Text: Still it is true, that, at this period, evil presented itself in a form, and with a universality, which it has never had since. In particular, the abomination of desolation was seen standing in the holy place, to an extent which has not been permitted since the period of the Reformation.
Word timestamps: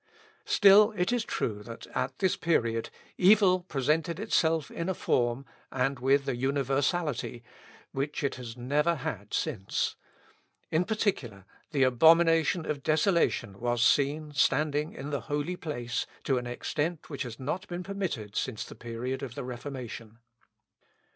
Still 0.47 0.95
it 0.97 1.13
is 1.13 1.23
true, 1.23 1.61
that, 1.61 1.85
at 1.93 2.17
this 2.17 2.35
period, 2.35 2.89
evil 3.19 3.59
presented 3.59 4.19
itself 4.19 4.71
in 4.71 4.89
a 4.89 4.95
form, 4.95 5.45
and 5.71 5.99
with 5.99 6.27
a 6.27 6.35
universality, 6.35 7.43
which 7.91 8.23
it 8.23 8.33
has 8.33 8.57
never 8.57 8.95
had 8.95 9.31
since. 9.31 9.95
In 10.71 10.85
particular, 10.85 11.45
the 11.69 11.83
abomination 11.83 12.65
of 12.65 12.81
desolation 12.81 13.59
was 13.59 13.83
seen 13.83 14.31
standing 14.31 14.91
in 14.93 15.11
the 15.11 15.21
holy 15.29 15.55
place, 15.55 16.07
to 16.23 16.39
an 16.39 16.47
extent 16.47 17.11
which 17.11 17.21
has 17.21 17.39
not 17.39 17.67
been 17.67 17.83
permitted 17.83 18.35
since 18.35 18.65
the 18.65 18.73
period 18.73 19.21
of 19.21 19.35
the 19.35 19.43
Reformation. 19.43 20.17